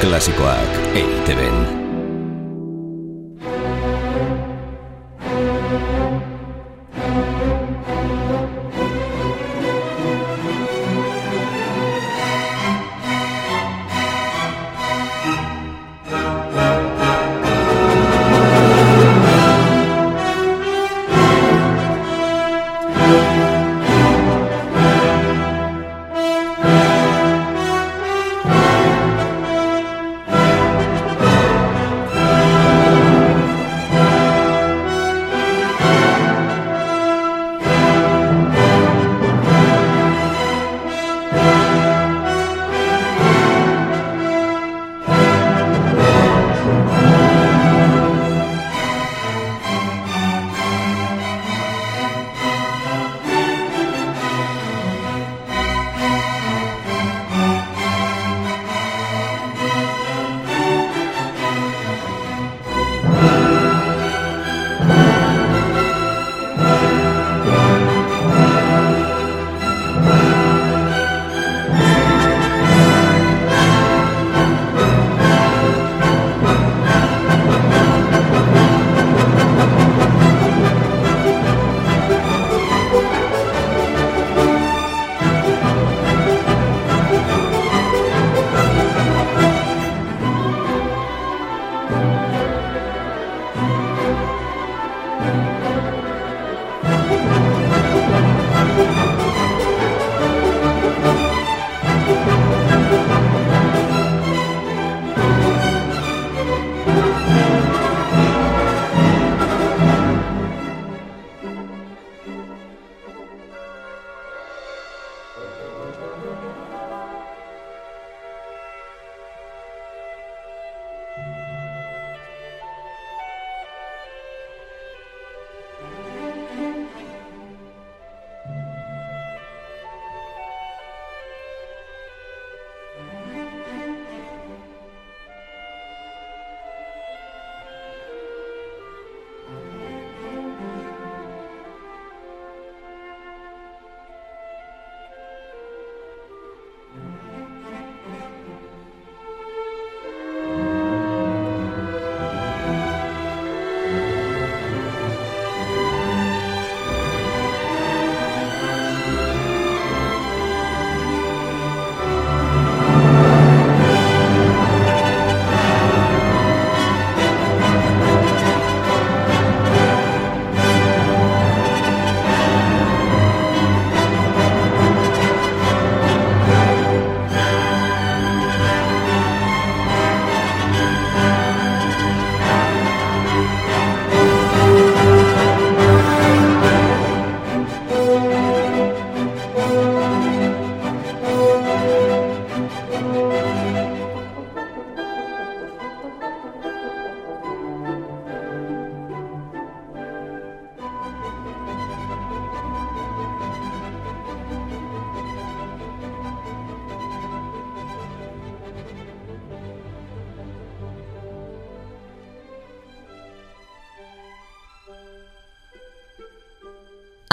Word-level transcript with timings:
Klasikoak 0.00 0.68
EITB-en. 0.94 1.81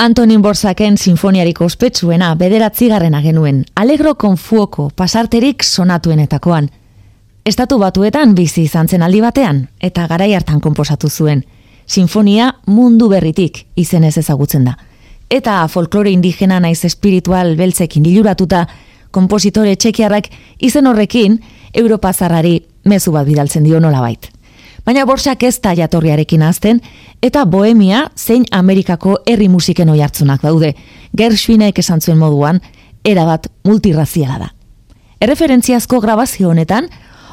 Antonin 0.02 0.42
Borsaken 0.42 0.98
sinfoniarik 0.98 1.58
ospetsuena 1.62 2.30
bederatzi 2.40 2.88
garrena 2.88 3.20
genuen, 3.20 3.66
alegro 3.76 4.14
konfuoko 4.16 4.86
pasarterik 4.96 5.66
sonatuenetakoan. 5.68 6.70
Estatu 7.46 7.82
batuetan 7.82 8.32
bizi 8.38 8.64
izan 8.64 8.88
zen 8.88 9.04
aldi 9.04 9.20
batean, 9.20 9.60
eta 9.82 10.08
garai 10.08 10.30
hartan 10.38 10.62
konposatu 10.64 11.10
zuen. 11.10 11.44
Sinfonia 11.86 12.48
mundu 12.66 13.12
berritik 13.12 13.66
izenez 13.76 14.16
ezagutzen 14.24 14.72
da. 14.72 14.78
Eta 15.30 15.68
folklore 15.68 16.16
indigena 16.16 16.62
naiz 16.64 16.86
espiritual 16.86 17.58
beltzekin 17.60 18.08
diluratuta, 18.08 18.70
kompositore 19.12 19.76
txekiarrak 19.76 20.31
izen 20.60 20.88
horrekin 20.88 21.42
Europa 21.74 22.14
zarrari 22.14 22.62
mezu 22.86 23.12
bat 23.12 23.28
bidaltzen 23.28 23.68
dio 23.68 23.84
nolabait 23.84 24.31
baina 24.90 25.06
borsak 25.06 25.44
ez 25.46 25.60
da 25.62 25.76
jatorriarekin 25.78 26.42
azten, 26.42 26.80
eta 27.22 27.44
bohemia 27.46 28.08
zein 28.18 28.48
Amerikako 28.52 29.20
herri 29.30 29.46
musiken 29.50 29.92
oi 29.94 30.00
hartzunak 30.02 30.42
daude, 30.42 30.72
Gershwinek 31.18 31.78
esan 31.84 32.02
zuen 32.02 32.18
moduan, 32.18 32.62
erabat 33.06 33.46
multirraziala 33.68 34.40
da. 34.42 34.50
Erreferentziazko 35.22 36.02
grabazio 36.02 36.50
honetan, 36.50 36.90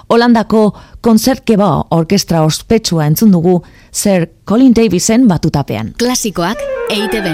Holandako 0.07 0.69
konzertkeba 1.03 1.71
orkestra 1.97 2.45
ospetsua 2.47 3.09
entzun 3.11 3.33
dugu 3.35 3.57
Sir 3.91 4.29
Colin 4.47 4.77
Davisen 4.77 5.27
batutapean. 5.27 5.97
Klasikoak 5.99 6.63
eite 6.95 7.25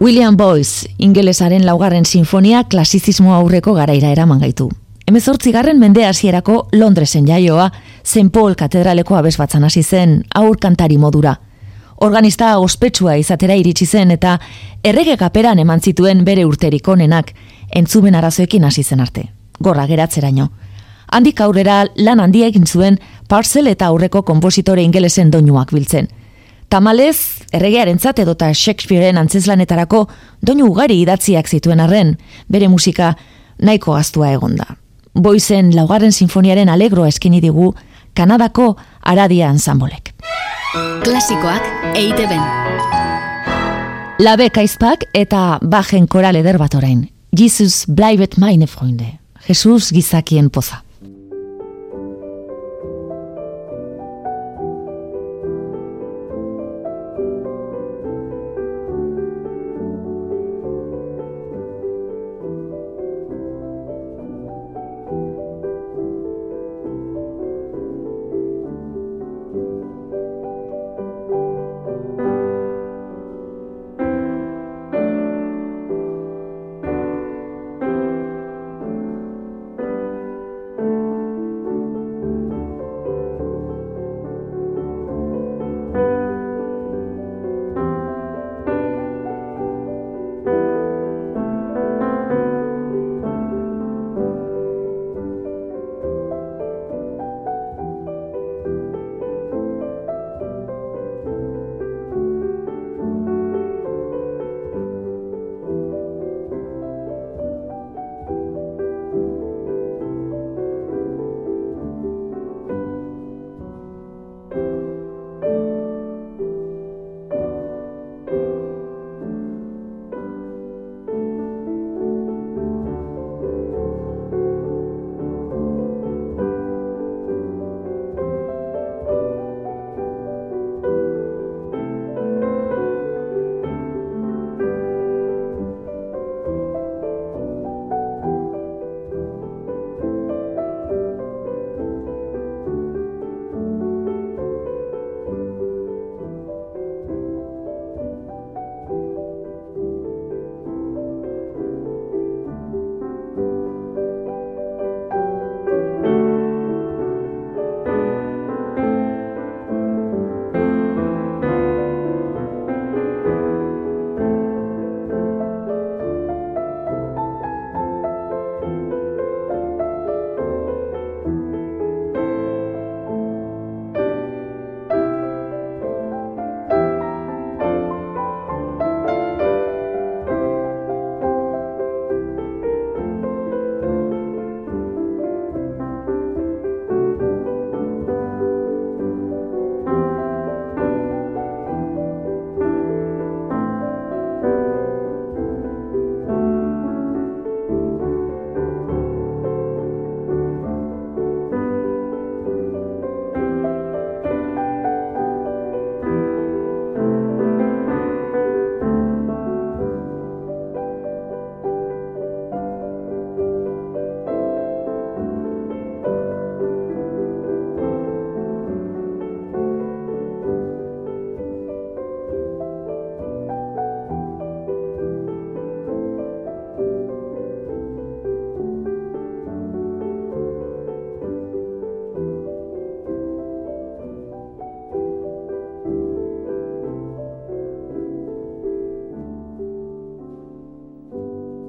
William 0.00 0.36
Boyce, 0.36 0.86
ingelesaren 0.98 1.64
laugarren 1.66 2.04
sinfonia 2.06 2.62
klasizismo 2.70 3.32
aurreko 3.34 3.72
garaira 3.74 4.12
eraman 4.14 4.38
gaitu. 4.38 4.68
Hemezortzigarren 5.10 5.80
mende 5.80 6.04
hasierako 6.06 6.68
Londresen 6.72 7.26
jaioa, 7.26 7.72
St. 8.04 8.30
Paul 8.32 8.54
katedraleko 8.54 9.16
abesbatzan 9.18 9.64
hasi 9.66 9.82
zen 9.82 10.20
aur 10.34 10.56
kantari 10.62 10.98
modura. 10.98 11.34
Organista 11.96 12.52
ospetsua 12.62 13.16
izatera 13.18 13.56
iritsi 13.58 13.86
zen 13.86 14.14
eta 14.14 14.36
errege 14.84 15.16
kaperan 15.18 15.58
eman 15.58 15.80
zituen 15.80 16.22
bere 16.24 16.44
urterik 16.46 16.88
onenak, 16.88 17.34
entzumen 17.74 18.14
arazoekin 18.14 18.64
hasi 18.64 18.84
zen 18.84 19.00
arte. 19.00 19.26
Gorra 19.58 19.88
geratzeraino. 19.90 20.48
Handik 21.10 21.40
aurrera 21.40 21.86
lan 21.96 22.20
handia 22.20 22.46
egin 22.46 22.66
zuen 22.66 23.00
parcel 23.28 23.66
eta 23.66 23.90
aurreko 23.90 24.22
konpositore 24.22 24.82
ingelesen 24.86 25.34
doinuak 25.34 25.74
biltzen. 25.74 26.06
Tamalez, 26.68 27.46
erregearentzat 27.52 28.18
edota 28.20 28.50
Shakespeareen 28.52 29.16
antzeslanetarako 29.16 30.02
doinu 30.44 30.66
ugari 30.68 30.98
idatziak 31.00 31.48
zituen 31.48 31.80
arren, 31.80 32.16
bere 32.48 32.68
musika 32.68 33.14
nahiko 33.58 33.94
gaztua 33.96 34.34
egonda. 34.36 34.66
Boizen 35.14 35.72
laugarren 35.74 36.12
sinfoniaren 36.12 36.68
alegroa 36.68 37.08
eskini 37.08 37.40
digu 37.40 37.72
Kanadako 38.14 38.74
Aradia 39.02 39.48
Ensambolek. 39.48 40.12
Klasikoak 41.04 41.96
eite 41.96 42.26
ben. 42.28 42.42
Labe 44.20 44.50
kaizpak 44.50 45.06
eta 45.14 45.58
bajen 45.62 46.06
koral 46.06 46.36
eder 46.36 46.58
bat 46.58 46.74
orain. 46.74 47.06
Jesus 47.32 47.86
bleibet 47.88 48.36
meine 48.36 48.66
freunde. 48.66 49.14
Jesus 49.48 49.92
gizakien 49.94 50.50
poza. 50.50 50.82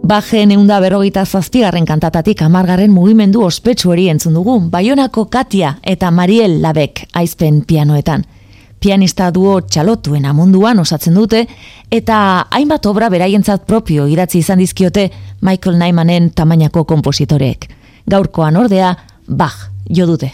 Bajen 0.10 0.50
eunda 0.50 0.80
berrogeita 0.82 1.22
zazpigarren 1.22 1.86
kantatatik 1.86 2.40
amargarren 2.42 2.90
mugimendu 2.90 3.44
ospetsu 3.46 3.92
hori 3.92 4.08
entzun 4.10 4.34
dugu, 4.34 4.56
Baionako 4.72 5.28
Katia 5.30 5.76
eta 5.86 6.10
Mariel 6.10 6.56
Labek 6.64 7.04
aizpen 7.14 7.60
pianoetan. 7.68 8.24
Pianista 8.82 9.28
duo 9.36 9.60
txalotuen 9.62 10.26
amunduan 10.26 10.82
osatzen 10.82 11.14
dute, 11.14 11.44
eta 11.92 12.18
hainbat 12.50 12.88
obra 12.90 13.12
beraientzat 13.14 13.68
propio 13.68 14.08
idatzi 14.10 14.40
izan 14.40 14.64
dizkiote 14.64 15.12
Michael 15.46 15.78
Naimanen 15.78 16.32
tamainako 16.34 16.88
kompositoreek. 16.90 17.70
Gaurkoan 18.10 18.58
ordea, 18.58 18.96
Bach 19.28 19.70
jo 19.94 20.10
dute. 20.10 20.32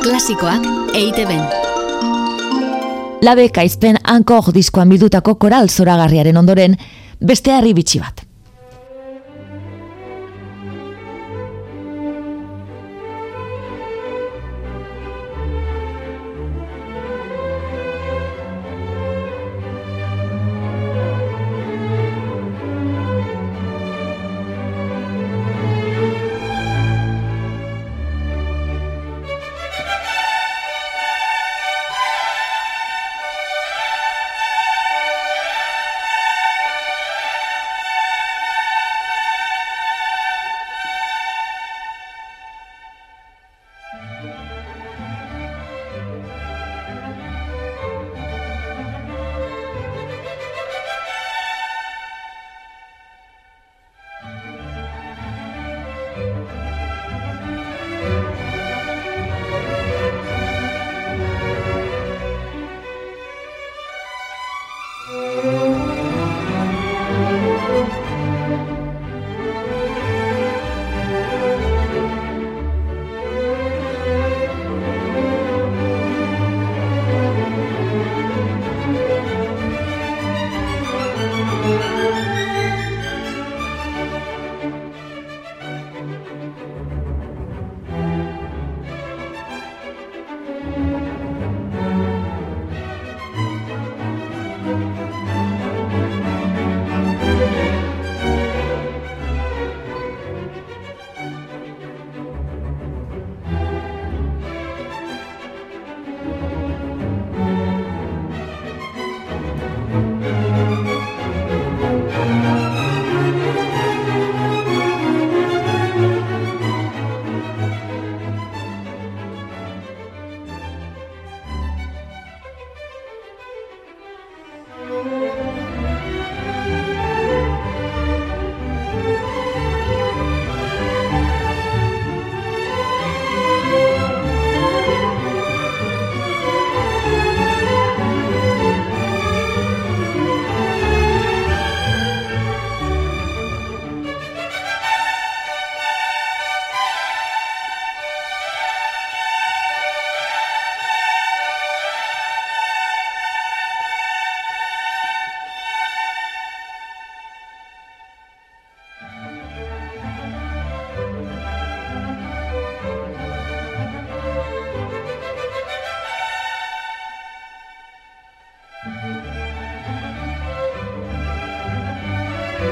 Klasikoak 0.00 0.64
eite 0.94 1.28
ben. 1.28 1.63
Labek 3.24 3.56
aizpen 3.62 3.96
ankor 4.04 4.50
diskoan 4.52 4.90
bildutako 4.92 5.38
koral 5.40 5.70
zoragarriaren 5.72 6.36
ondoren, 6.36 6.74
beste 7.24 7.54
harri 7.54 7.72
bitxi 7.72 8.02
bat. 8.02 8.20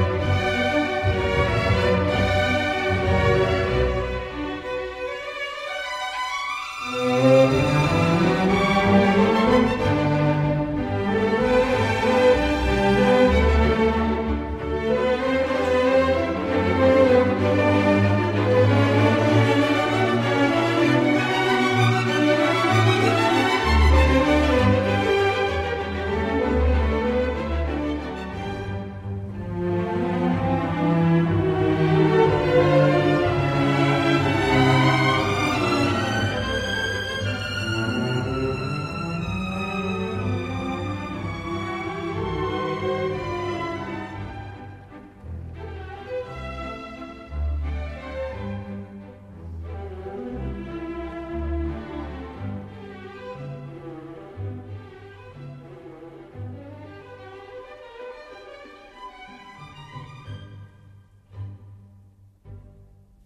Bye. 0.03 0.52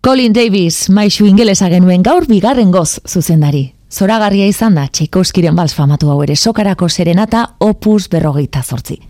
Colin 0.07 0.33
Davis, 0.33 0.89
maisu 0.89 1.25
ingelesa 1.27 1.67
genuen 1.67 2.05
gaur 2.07 2.29
bigarren 2.31 2.69
goz 2.71 3.01
zuzendari. 3.11 3.73
Zoragarria 3.91 4.47
izan 4.47 4.77
da, 4.79 4.85
Tchaikovskiren 4.87 5.57
bals 5.59 5.73
famatu 5.75 6.13
hau 6.13 6.21
ere 6.23 6.37
sokarako 6.37 6.87
serenata 6.89 7.41
opus 7.59 8.07
berrogeita 8.13 8.61
zortzi. 8.63 9.01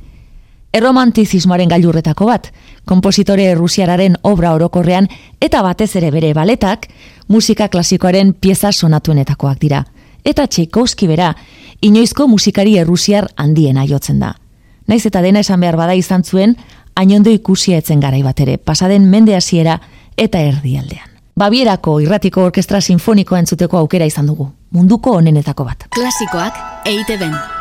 Erromantizismoaren 0.72 1.68
gailurretako 1.68 2.30
bat, 2.30 2.48
kompositore 2.88 3.50
rusiararen 3.58 4.16
obra 4.22 4.54
orokorrean 4.56 5.10
eta 5.38 5.60
batez 5.66 5.90
ere 6.00 6.08
bere 6.14 6.30
baletak, 6.32 6.88
musika 7.28 7.68
klasikoaren 7.68 8.32
pieza 8.32 8.72
sonatuenetakoak 8.72 9.60
dira. 9.60 9.82
Eta 10.24 10.46
Tchaikovski 10.46 11.10
bera, 11.12 11.34
inoizko 11.82 12.24
musikari 12.26 12.78
errusiar 12.78 13.28
handien 13.36 13.76
aiotzen 13.76 14.24
da. 14.24 14.32
Naiz 14.88 15.04
eta 15.04 15.20
dena 15.20 15.44
esan 15.44 15.60
behar 15.60 15.76
bada 15.76 15.92
izan 15.92 16.24
zuen, 16.24 16.56
ainondo 16.94 17.28
ikusia 17.28 17.84
etzen 17.84 18.00
garai 18.00 18.22
bat 18.24 18.40
ere, 18.40 18.56
pasaden 18.56 19.10
mende 19.12 19.36
hasiera 19.36 19.82
eta 20.16 20.40
erdialdean. 20.40 21.10
Babierako 21.36 21.98
irratiko 22.00 22.46
orkestra 22.48 22.80
sinfonikoa 22.80 23.42
entzuteko 23.44 23.78
aukera 23.82 24.08
izan 24.08 24.26
dugu, 24.32 24.48
munduko 24.72 25.18
onenetako 25.20 25.68
bat. 25.68 25.86
Klasikoak 25.92 26.88
EITB-en. 26.88 27.55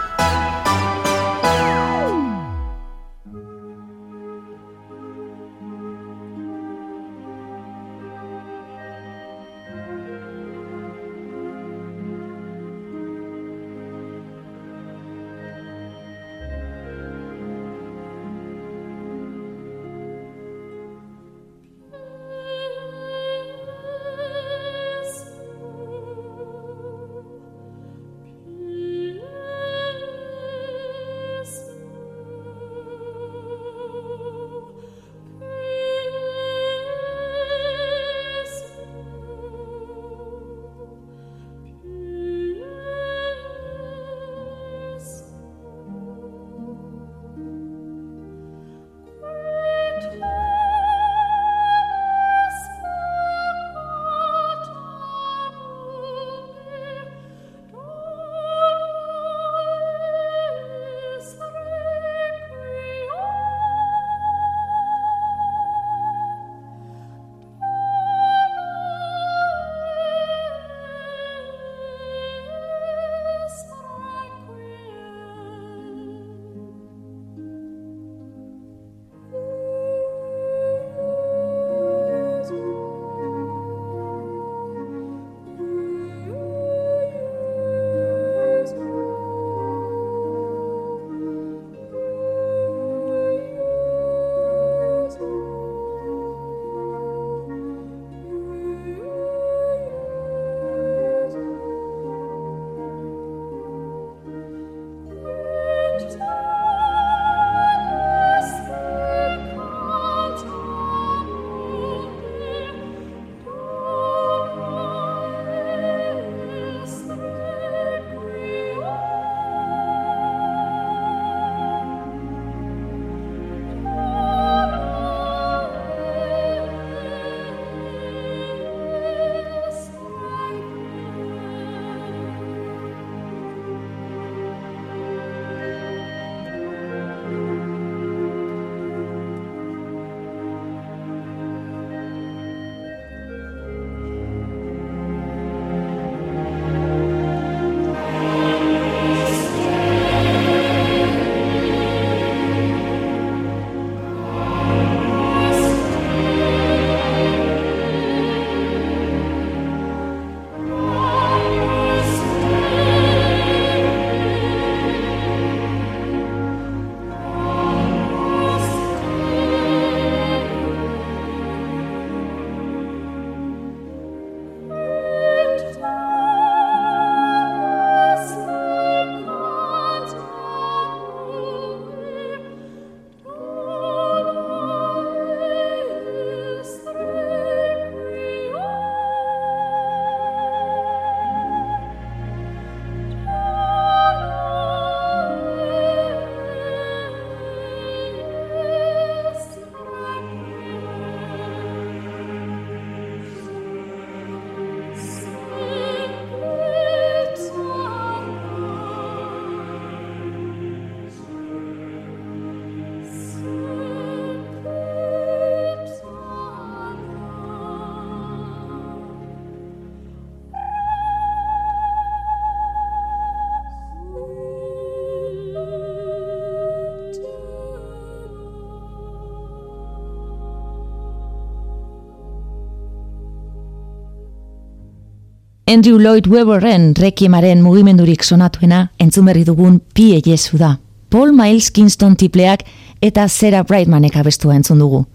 Andrew 235.67 235.97
Lloyd 235.97 236.28
Webberren 236.28 236.93
rekiemaren 236.93 237.63
mugimendurik 237.65 238.21
sonatuena 238.23 238.91
entzun 239.01 239.25
berri 239.25 239.41
dugun 239.47 239.80
pie 239.97 240.19
jesu 240.21 240.60
da. 240.62 240.75
Paul 241.10 241.32
Miles 241.34 241.71
Kingston 241.71 242.13
tipleak 242.15 242.62
eta 243.01 243.25
Sarah 243.28 243.63
Brightmanek 243.65 244.15
abestua 244.15 244.54
entzun 244.56 244.78
dugu. 244.80 245.08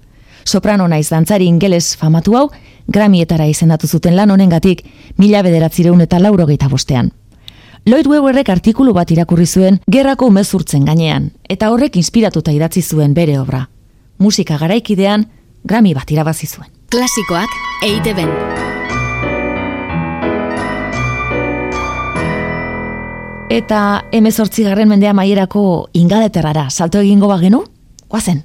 Soprano 0.45 0.89
naiz 0.89 1.07
dantzari 1.09 1.47
ingeles 1.47 1.95
famatu 1.97 2.35
hau, 2.35 2.49
Grammyetara 2.89 3.47
izendatu 3.47 3.87
zuten 3.87 4.17
lan 4.17 4.31
honengatik 4.31 4.83
mila 5.19 5.45
bederatzireun 5.47 6.01
eta 6.01 6.19
laurogeita 6.19 6.69
bostean. 6.69 7.13
Lloyd 7.87 8.11
Webberrek 8.11 8.51
artikulu 8.51 8.93
bat 8.93 9.11
irakurri 9.15 9.47
zuen 9.47 9.79
gerrako 9.87 10.33
mezurtzen 10.35 10.85
gainean, 10.85 11.31
eta 11.49 11.71
horrek 11.71 11.97
inspiratuta 11.97 12.51
idatzi 12.51 12.83
zuen 12.83 13.15
bere 13.15 13.39
obra. 13.39 13.69
Musika 14.19 14.59
garaikidean, 14.59 15.29
Grammy 15.63 15.95
bat 15.95 16.11
irabazi 16.11 16.51
zuen. 16.51 16.67
Klasikoak 16.91 17.55
eite 17.87 18.15
Eta 23.51 24.05
emezortzigarren 24.15 24.87
mendea 24.87 25.11
maierako 25.11 25.63
ingadeterrara 25.99 26.69
salto 26.71 27.01
egingo 27.03 27.27
bagenu? 27.27 27.65
Guazen! 28.07 28.45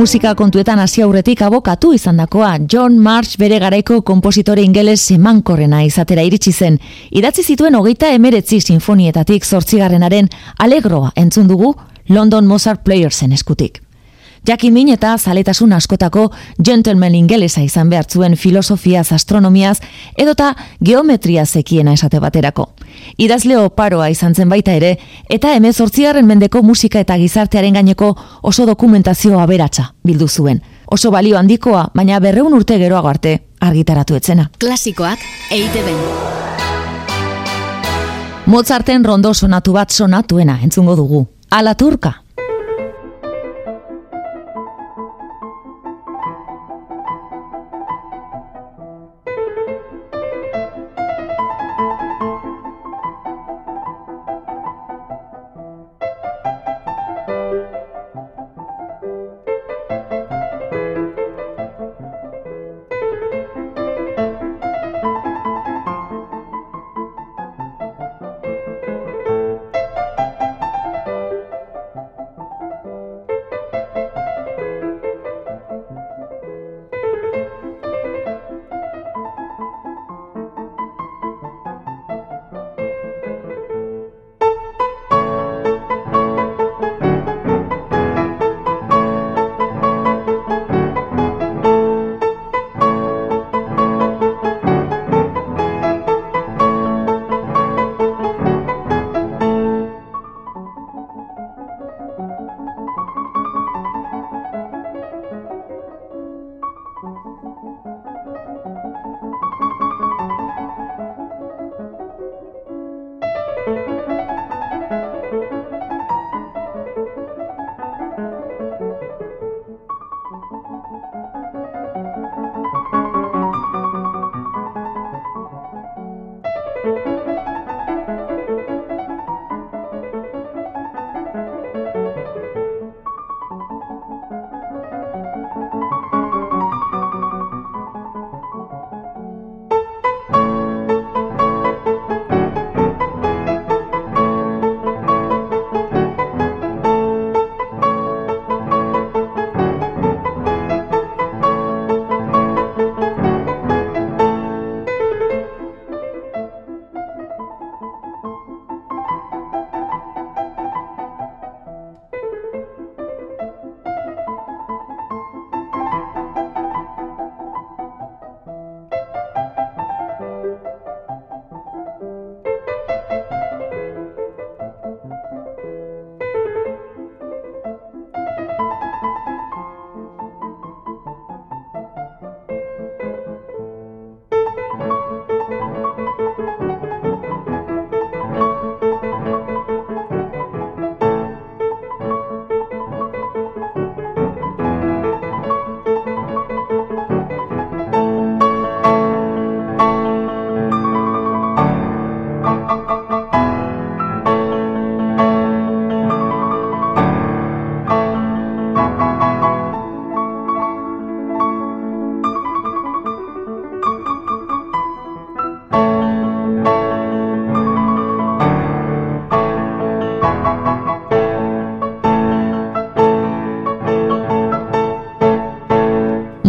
Musika 0.00 0.30
kontuetan 0.34 0.78
hasi 0.80 1.02
aurretik 1.04 1.42
abokatu 1.44 1.90
izandakoa 1.92 2.54
John 2.72 2.94
March 3.04 3.36
bere 3.38 3.58
garaiko 3.60 3.98
konpositore 4.00 4.62
ingeles 4.64 5.02
emankorrena 5.12 5.82
izatera 5.84 6.24
iritsi 6.24 6.52
zen. 6.52 6.78
Idatzi 7.10 7.44
zituen 7.44 7.76
hogeita 7.76 8.08
emeretzi 8.16 8.62
sinfonietatik 8.64 9.44
zortzigarrenaren 9.44 10.32
alegroa 10.58 11.12
entzun 11.20 11.52
dugu 11.52 11.74
London 12.08 12.48
Mozart 12.48 12.80
Playersen 12.84 13.36
eskutik. 13.36 13.82
Jakin 14.48 14.72
min 14.72 14.88
eta 14.88 15.18
zaletasun 15.18 15.72
askotako 15.72 16.30
gentleman 16.64 17.14
ingelesa 17.14 17.60
izan 17.60 17.90
behar 17.90 18.06
zuen 18.08 18.36
filosofiaz, 18.36 19.12
astronomiaz, 19.12 19.78
edota 20.16 20.54
geometria 20.84 21.46
zekiena 21.46 21.92
esate 21.92 22.20
baterako. 22.20 22.70
Idazle 23.18 23.58
oparoa 23.58 24.08
izan 24.08 24.34
zen 24.34 24.48
baita 24.48 24.72
ere, 24.72 24.96
eta 25.28 25.52
emez 25.54 25.80
hortzigarren 25.80 26.26
mendeko 26.26 26.62
musika 26.62 27.00
eta 27.00 27.16
gizartearen 27.20 27.74
gaineko 27.74 28.14
oso 28.42 28.66
dokumentazio 28.66 29.40
aberatsa 29.40 29.92
bildu 30.04 30.28
zuen. 30.28 30.62
Oso 30.86 31.10
balio 31.10 31.38
handikoa, 31.38 31.90
baina 31.94 32.18
berreun 32.20 32.54
urte 32.54 32.78
geroago 32.78 33.08
arte 33.08 33.38
argitaratu 33.60 34.16
etzena. 34.16 34.50
Klasikoak 34.58 35.18
eite 35.50 35.84
ben. 35.84 36.00
Mozarten 38.46 39.04
rondo 39.04 39.34
sonatu 39.34 39.72
bat 39.72 39.90
sonatuena 39.90 40.58
entzungo 40.62 40.96
dugu. 40.96 41.26
Ala 41.50 41.74
turka. 41.74 42.22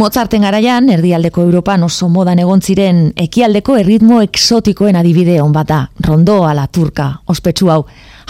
Mozarten 0.02 0.42
garaian, 0.42 0.88
erdialdeko 0.90 1.44
Europan 1.46 1.84
oso 1.86 2.08
modan 2.10 2.40
egon 2.42 2.64
ziren 2.66 3.02
ekialdeko 3.22 3.76
erritmo 3.78 4.24
eksotikoen 4.26 4.98
adibide 4.98 5.36
hon 5.44 5.54
bat 5.54 5.68
da, 5.70 5.78
rondo 6.08 6.40
ala 6.48 6.64
turka, 6.74 7.06
ospetsu 7.30 7.70
hau. 7.70 7.84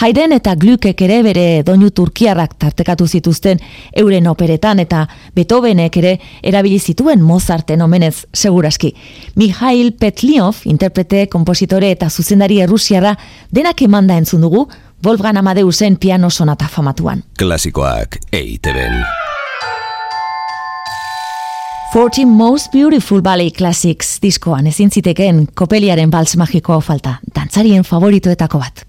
Haiden 0.03 0.35
eta 0.35 0.57
glukek 0.59 1.05
ere 1.07 1.21
bere 1.23 1.45
doinu 1.63 1.93
turkiarrak 1.95 2.57
tartekatu 2.59 3.07
zituzten 3.07 3.63
euren 4.03 4.27
operetan 4.27 4.83
eta 4.83 5.05
Beethovenek 5.31 5.95
ere 6.03 6.13
erabili 6.43 6.79
zituen 6.79 7.23
Mozarten 7.23 7.87
omenez 7.87 8.25
seguraski. 8.33 8.91
Mihail 9.39 9.93
Petliov, 9.93 10.65
interprete, 10.65 11.29
kompositore 11.31 11.95
eta 11.95 12.09
zuzendari 12.09 12.59
errusiara 12.67 13.15
denak 13.49 13.87
emanda 13.87 14.19
entzun 14.19 14.43
dugu, 14.43 14.67
Wolfgang 15.05 15.39
Amadeusen 15.39 15.95
piano 15.95 16.29
sonata 16.29 16.67
famatuan. 16.67 17.23
Klasikoak 17.39 18.19
EITB-en. 18.33 19.30
14 21.93 22.25
Most 22.25 22.71
Beautiful 22.71 23.21
Ballet 23.21 23.51
Classics 23.57 24.21
diskoan 24.23 24.67
ezin 24.71 24.91
ziteken 24.91 25.41
kopeliaren 25.53 26.11
balz 26.11 26.37
magikoa 26.39 26.79
falta, 26.79 27.17
dantzarien 27.35 27.83
favoritoetako 27.83 28.61
bat. 28.63 28.85